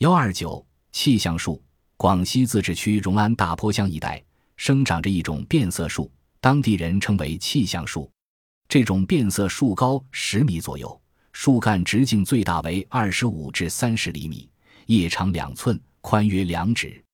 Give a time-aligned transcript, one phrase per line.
[0.00, 1.62] 幺二九气象树，
[1.98, 4.24] 广西自治区荣安大坡乡一带
[4.56, 8.10] 生长着一种变色树，当地人称为气象树。
[8.66, 10.98] 这种变色树高十米左右，
[11.34, 14.48] 树干直径最大为二十五至三十厘米，
[14.86, 17.04] 叶长两寸，宽约两指。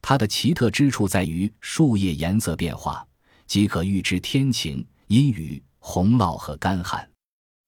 [0.00, 3.06] 它的奇特之处在于树叶颜色变化，
[3.46, 7.06] 即可预知天晴、阴雨、洪涝和干旱。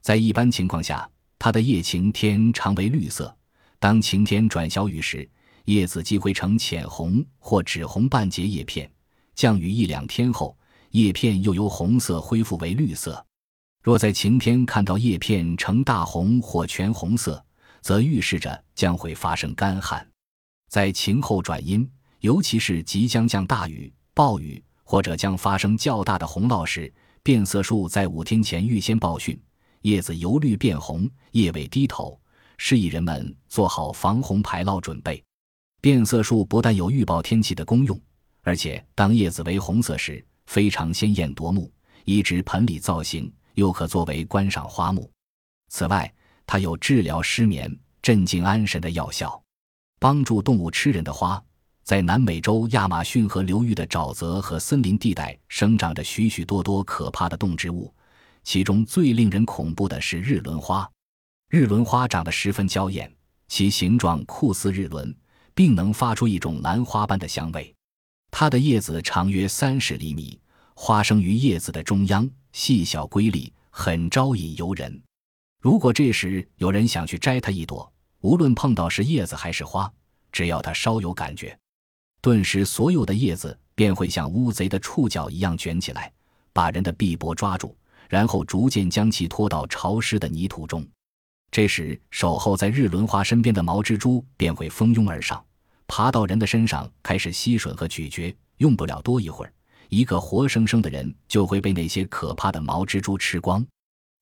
[0.01, 1.07] 在一般情况下，
[1.39, 3.37] 它的叶晴天常为绿色。
[3.83, 5.29] 当晴天转小雨时，
[5.65, 8.87] 叶子即会呈浅红或紫红半截叶片；
[9.35, 10.57] 降雨一两天后，
[10.91, 13.27] 叶片又由红色恢复为绿色。
[13.83, 17.45] 若在晴天看到叶片呈大红或全红色，
[17.81, 20.09] 则预示着将会发生干旱。
[20.69, 21.91] 在晴后转阴，
[22.21, 29.37] 尤其是即将降大雨、暴雨或者将发生较大的洪涝时，变色树在五天前预先报讯，
[29.81, 32.17] 叶子由绿变红，叶尾低头。
[32.65, 35.21] 示意人们做好防洪排涝准备。
[35.81, 38.01] 变色树不但有预报天气的功用，
[38.43, 41.69] 而且当叶子为红色时，非常鲜艳夺目，
[42.05, 45.11] 移植盆里造型，又可作为观赏花木。
[45.71, 46.15] 此外，
[46.47, 49.43] 它有治疗失眠、镇静安神的药效。
[49.99, 51.43] 帮助动物吃人的花，
[51.83, 57.93] 在南美洲亚马逊河流域的沼泽和森林地带生长着许许多多可怕的动植物，
[58.45, 60.89] 其中最令人恐怖的是日轮花。
[61.53, 63.15] 日轮花长得十分娇艳，
[63.47, 65.15] 其形状酷似日轮，
[65.55, 67.75] 并能发出一种兰花般的香味。
[68.31, 70.41] 它的叶子长约三十厘米，
[70.75, 74.99] 花生于叶子的中央，细小瑰丽，很招引游人。
[75.61, 79.93] 如果这时有人想去摘它一朵，无论碰到是叶子还是花，
[80.33, 81.55] 只要它稍有感觉，
[82.23, 86.11] 顿时所有的叶子便会像乌贼的触角一样卷起来，
[86.55, 87.77] 把人的臂膊抓住，
[88.09, 90.83] 然后逐渐将其拖到潮湿的泥土中。
[91.53, 95.45] 这时，守候在日轮花身边的毛蜘蛛便会蜂拥而上，
[95.87, 98.35] 爬到人的身上开始吸吮和咀嚼。
[98.57, 99.53] 用不了多一会儿，
[99.91, 103.63] 一个活生生的人就会被那些可怕的毛蜘蛛吃光。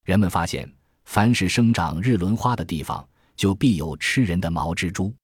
[0.05, 0.69] 人们发现，
[1.05, 3.07] 凡是生长日轮花的地方，
[3.37, 5.15] 就必有吃人的毛蜘蛛。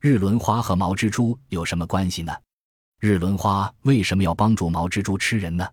[0.00, 2.32] 日轮花和毛蜘蛛有什么关系呢？
[3.00, 5.68] 日轮花为什么要帮助毛蜘蛛吃人呢？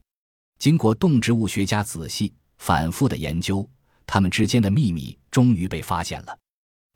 [0.57, 3.69] 经过动植物学家仔细、反复的研究。
[4.05, 6.37] 它们之间的秘密终于被发现了。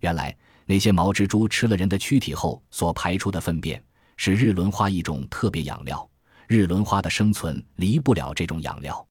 [0.01, 3.83] 原来，那些毛蜘蛛吃了人的躯体后所排出的粪便，
[4.17, 6.09] 是日轮花一种特别养料。
[6.47, 9.07] 日轮花的生存离不了这种养料，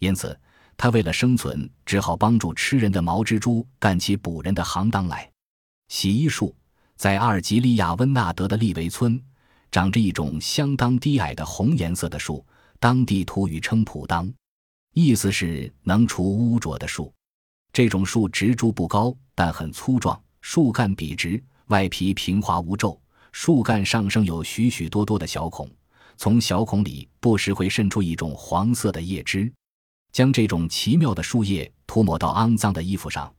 [0.00, 0.36] 因此，
[0.76, 5.30] 它为了生存，只好帮助吃人的毛蜘蛛干起捕人的行当来。
[5.86, 6.52] 洗衣树
[6.96, 9.22] 在阿尔及利亚温纳德的利维村，
[9.70, 12.44] 长着一种相当低矮的红颜色的树，
[12.80, 14.28] 当地土语称普当，
[14.92, 17.14] 意思是能除污浊的树。
[17.72, 23.00] 这种树植株不高，但很粗壮，树干笔直，外皮平滑无皱，
[23.32, 25.70] 树干上生有许许多多的小孔，
[26.18, 29.50] 从小孔里不时会渗出一种黄色的液汁。
[30.12, 33.34] 将这种奇妙的树叶涂抹到肮脏的衣服上，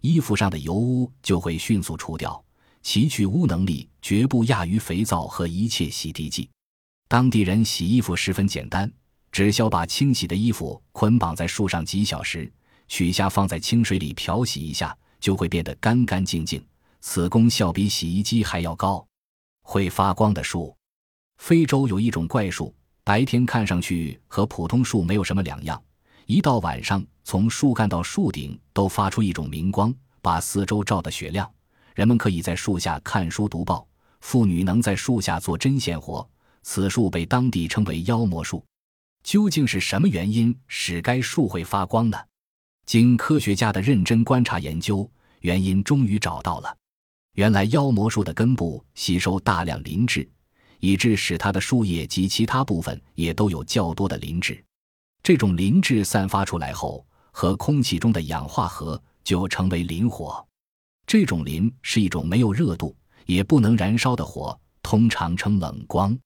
[0.00, 2.44] 衣服上的油污就会迅速除掉，
[2.82, 6.50] 其去污能力绝不亚于肥皂和一切洗涤剂。
[7.06, 8.92] 当地人洗衣服十分简单，
[9.30, 12.52] 只需要把清洗的衣服捆绑在树上几小时。
[12.88, 16.64] 取下放在清水里漂洗一下，就会变得干干净净。
[17.00, 19.06] 此功效比洗衣机还要高。
[19.62, 20.76] 会发光的树，
[21.38, 25.82] 非洲有一种怪树，白天看上去和普通树没有什么两样，
[26.26, 31.50] 一到晚上，从树干到树顶都发出一种明光，把四周照得雪亮。
[31.94, 33.86] 人们可以在树下看书读报，
[34.20, 36.28] 妇女能在树下做针线活。
[36.62, 38.64] 此树被当地称为妖魔树。
[39.22, 42.18] 究竟是什么原因使该树会发光呢？
[42.86, 45.10] 经科学家的认真观察研究，
[45.40, 46.76] 原因终于找到了。
[47.32, 50.26] 原来妖魔树的根部吸收大量磷质，
[50.78, 54.64] 以致使它的树叶及其他部分也都有较多的磷质。
[55.20, 60.46] 这种磷质散发出来后，和空气中的氧化合，就成为磷火。
[61.08, 66.16] 这种磷是一种没有热度也不能燃烧的火，通常称冷光。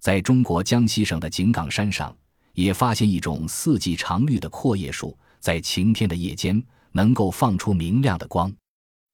[0.00, 2.16] 在中国江西省的井冈山上，
[2.54, 5.14] 也发现一种四季常绿的阔叶树。
[5.40, 6.62] 在晴天的夜间，
[6.92, 8.52] 能够放出明亮的光，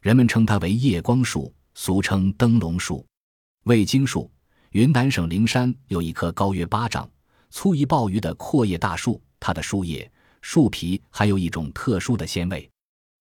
[0.01, 3.05] 人们称它为夜光树，俗称灯笼树。
[3.65, 4.31] 味精树，
[4.71, 7.09] 云南省灵山有一棵高约八丈、
[7.51, 10.11] 粗一鲍鱼的阔叶大树，它的树叶、
[10.41, 12.71] 树皮还有一种特殊的鲜味。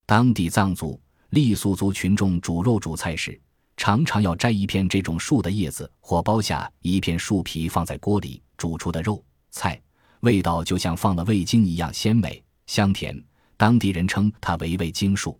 [0.05, 0.99] 当地藏族、
[1.31, 3.39] 傈僳族群众煮肉煮菜时，
[3.77, 9.81] 常常要摘一片这种树的叶子，或剥下一片树皮放在锅里煮出的肉菜，
[10.19, 12.43] 味道就像放了味精一样鲜美。
[12.67, 13.23] 香甜，
[13.57, 15.39] 当地人称它为味精树。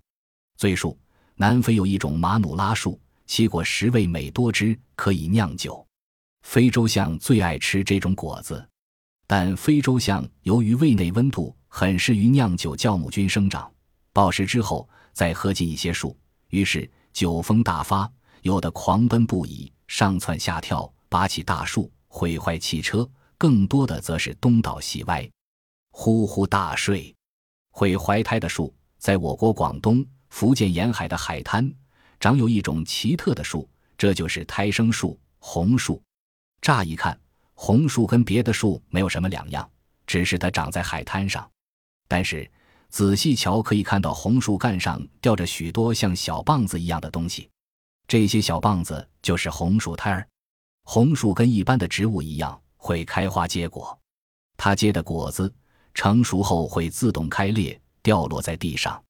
[0.58, 0.98] 醉树，
[1.36, 5.86] 南非有一种马努拉树，其果实味美多汁，可以酿酒。
[6.44, 8.68] 非洲象最爱吃这种果子，
[9.26, 13.72] 但非洲象由于胃内温度很适于酿酒酵母菌生长，
[14.12, 16.16] 暴食之后再喝进一些树，
[16.50, 18.12] 于是酒疯大发，
[18.42, 25.28] 有的狂奔不已，上蹿下跳，拔起大树，毁坏汽车；更多的则是东倒西歪，
[25.96, 27.16] 呼呼大睡。
[27.70, 31.72] 会怀胎的树，在我国广东、福建沿海的海滩，
[32.20, 36.02] 长有一种奇特的树，这就是胎生树——红树。
[36.62, 37.18] 乍一看，
[37.54, 39.70] 红树跟别的树没有什么两样，
[40.08, 41.48] 只是它长在海滩上。
[42.08, 42.50] 但是
[42.90, 47.50] 仔细瞧，可以看到红树干上吊着许多像小棒子一样的东西，
[48.08, 50.28] 这些小棒子就是红树胎儿。
[50.84, 53.98] 红树跟一般的植物一样，会开花结果。
[54.58, 55.54] 它结的果子
[55.94, 59.02] 成熟后会自动开裂，掉落在地上。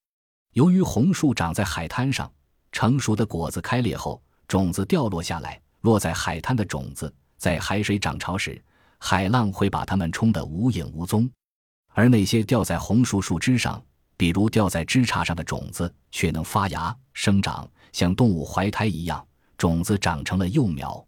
[0.53, 2.31] 由于红树长在海滩上，
[2.71, 7.13] 成熟的果子开裂后，种子掉落下来，落在海滩的种子。
[7.37, 8.61] 在海水涨潮时，
[8.99, 11.29] 海浪会把它们冲得无影无踪，
[11.89, 13.83] 而那些掉在红树树枝上，
[14.15, 19.25] 比如掉在枝杈上的种子，却能发芽生长，像动物怀胎一样，
[19.57, 21.05] 种子长成了幼苗。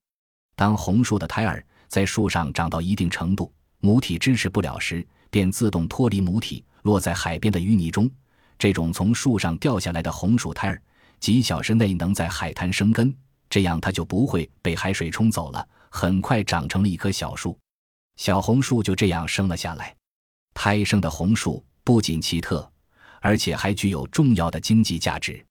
[0.55, 8.09] 当红树的胎儿在树上长到一定程度，母体支持不了时，便自动脱离母体，落在海边的淤泥中。
[8.57, 10.81] 这种从树上掉下来的红薯胎儿，
[11.19, 13.13] 几小时内能在海滩生根，
[13.49, 15.67] 这样它就不会被海水冲走了。
[15.89, 17.59] 很快长成了一棵小树，
[18.15, 19.93] 小红树就这样生了下来。
[20.53, 22.71] 胎生的红树不仅奇特，
[23.19, 25.45] 而且还具有重要的经济价值。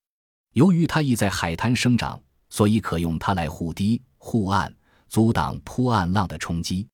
[0.54, 4.74] 由于它易在海滩生长，所以可用它来护堤、护岸，
[5.10, 6.88] 阻挡扑岸浪的冲击。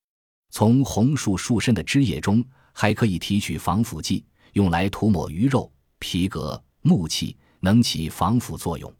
[0.50, 8.92] 从红树树身的枝叶中还可以提取防腐剂，用来涂抹鱼肉、皮革、木器，能起防腐作用。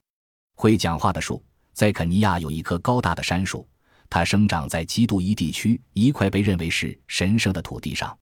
[0.56, 3.67] 会讲话的树，在肯尼亚有一棵高大的杉树。
[4.08, 8.19] 它生长在基督伊地区一块被认为是神圣的土地上，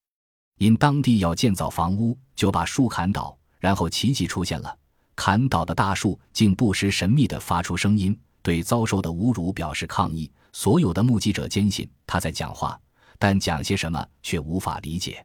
[0.59, 3.37] 因当地要建造房屋，就把树砍倒。
[3.59, 4.79] 然后奇迹出现了，
[5.17, 10.31] 砍倒的大树竟不时神秘地发出声音，对遭受的侮辱表示抗议。
[10.53, 12.79] 所有的目击者坚信他在讲话，
[13.19, 15.25] 但讲些什么却无法理解，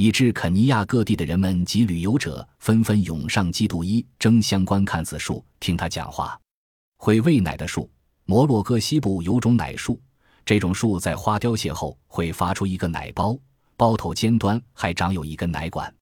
[0.00, 6.40] 以致肯尼亚各地的人们及旅游者纷纷涌上基督伊，争相观看此树，听他讲话。
[6.96, 7.86] 会喂奶的树。
[8.24, 10.00] 摩洛哥西部有种奶树，
[10.42, 13.38] 这种树在花凋谢后会发出一个奶包，
[13.76, 15.94] 包头尖端还长有一根奶管。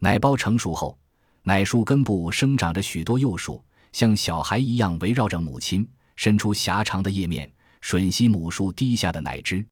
[0.00, 0.98] 奶包成熟后，
[1.42, 3.62] 奶树根部生长着许多幼树，
[3.92, 5.86] 像小孩一样围绕着母亲，
[6.16, 7.52] 伸出狭长的叶面，
[7.82, 9.62] 吮吸母树滴下的奶汁。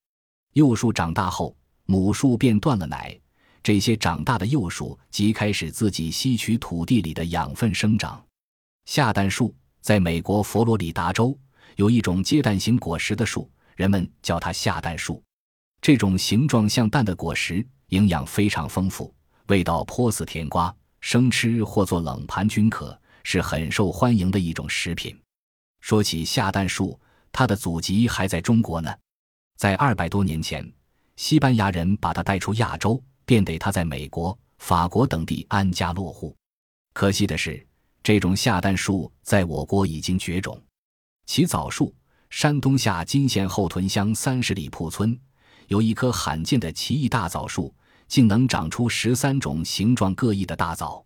[0.53, 3.19] 幼树长大后，母树便断了奶，
[3.63, 8.25] 这些长大的幼树即开始自己吸取土地里的养分生长。
[8.87, 11.39] 下蛋树在美国佛罗里达州。
[11.77, 15.23] 有一种结蛋型果实的树，人们叫它下蛋树。
[15.81, 19.15] 这种形状像蛋的果实，营养非常丰富，
[19.47, 25.19] 味道颇似甜瓜，生吃或做冷盘均可，是很受欢迎的一种食品。
[25.81, 27.01] 说起下蛋树，
[27.33, 28.95] 它的祖籍还在中国呢。
[29.57, 30.71] 在二百多年前，
[31.17, 36.37] 西班牙人把它带出亚洲，便得它在美国、法国等地安家落户。
[36.93, 37.67] 可惜的是，
[38.03, 40.61] 这种下蛋树在我国已经绝种。
[41.27, 41.95] 其枣树，
[42.31, 45.19] 山东下金县后屯乡三十里铺村
[45.69, 47.75] 有一棵罕见的奇异大枣树，
[48.09, 51.05] 竟能长出十三种形状各异的大枣。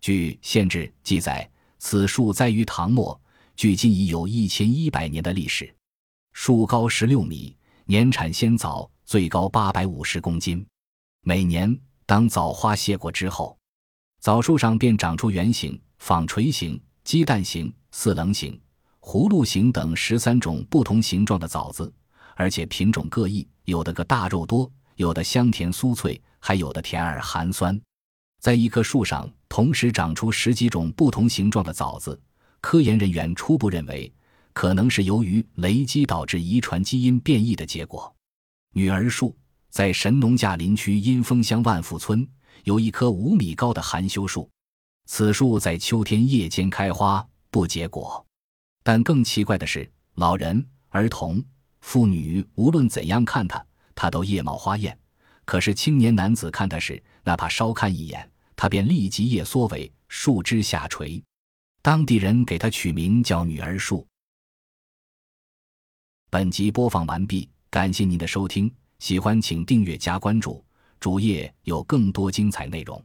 [0.00, 3.20] 据县志记载，此树栽于唐末，
[3.54, 5.72] 距今已有一千一百年的历史。
[6.32, 7.54] 树高十六米，
[7.84, 10.66] 年产鲜枣最高八百五十公斤。
[11.22, 13.58] 每年当枣花谢过之后，
[14.20, 18.58] 枣树上便长出圆形、纺锤形、鸡蛋形、四棱形。
[19.00, 21.92] 葫芦形等十三种不同形状的枣子，
[22.36, 27.78] 而且品种各异，有的个大肉多，有的香甜酥脆，还有的甜而寒酸。
[28.40, 32.18] 在一棵树上同时长出十几种不同形状的枣子，
[32.60, 34.10] 科研人员初步认为，
[34.52, 38.14] 可能是由于雷击导致遗传基因变异的结果。
[38.72, 39.34] 女儿树
[39.70, 42.28] 在神农架林区阴风乡万富村
[42.64, 44.50] 有一棵五米高的含羞树，
[45.06, 48.24] 此树在秋天夜间开花，不结果。
[48.82, 51.42] 但更奇怪的是，老人、儿童、
[51.80, 54.92] 妇女无论怎样看它，它都叶茂花艳；
[55.44, 61.22] 可是青年男子看它时，哪怕稍看一眼，它便立即叶缩尾，树枝下垂。
[61.82, 64.06] 当地人给它取名叫“女儿树”。
[66.28, 70.62] 本集播放完毕，感谢您的收听，喜欢请订阅加关注，
[71.00, 73.02] 主页有更多精彩内容。